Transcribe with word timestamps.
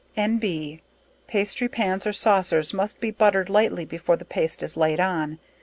N.B. 0.17 0.81
pastry 1.27 1.67
pans, 1.69 2.07
or 2.07 2.11
saucers, 2.13 2.73
must 2.73 2.99
be 2.99 3.11
buttered 3.11 3.51
lightly 3.51 3.85
before 3.85 4.15
the 4.17 4.25
paste 4.25 4.63
is 4.63 4.75
laid 4.75 4.99
on. 4.99 5.37